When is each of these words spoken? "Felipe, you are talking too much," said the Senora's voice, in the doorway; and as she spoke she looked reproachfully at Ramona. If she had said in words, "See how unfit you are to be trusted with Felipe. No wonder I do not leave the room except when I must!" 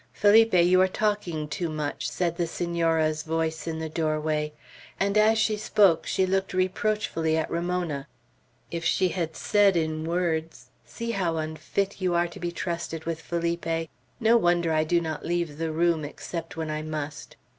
"Felipe, 0.13 0.55
you 0.55 0.81
are 0.81 0.87
talking 0.87 1.47
too 1.47 1.69
much," 1.69 2.09
said 2.09 2.35
the 2.35 2.47
Senora's 2.47 3.21
voice, 3.21 3.67
in 3.67 3.77
the 3.77 3.87
doorway; 3.87 4.51
and 4.99 5.15
as 5.15 5.37
she 5.37 5.55
spoke 5.55 6.07
she 6.07 6.25
looked 6.25 6.55
reproachfully 6.55 7.37
at 7.37 7.51
Ramona. 7.51 8.07
If 8.71 8.83
she 8.83 9.09
had 9.09 9.35
said 9.35 9.77
in 9.77 10.03
words, 10.03 10.71
"See 10.87 11.11
how 11.11 11.37
unfit 11.37 12.01
you 12.01 12.15
are 12.15 12.27
to 12.29 12.39
be 12.39 12.51
trusted 12.51 13.05
with 13.05 13.21
Felipe. 13.21 13.87
No 14.19 14.37
wonder 14.37 14.73
I 14.73 14.83
do 14.85 14.99
not 15.01 15.23
leave 15.23 15.59
the 15.59 15.71
room 15.71 16.03
except 16.03 16.57
when 16.57 16.71
I 16.71 16.81
must!" 16.81 17.35